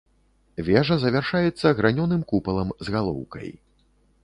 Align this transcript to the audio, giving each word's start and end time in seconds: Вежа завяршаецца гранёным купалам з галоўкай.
Вежа 0.69 0.95
завяршаецца 1.03 1.75
гранёным 1.81 2.21
купалам 2.33 2.75
з 2.87 2.95
галоўкай. 2.99 3.49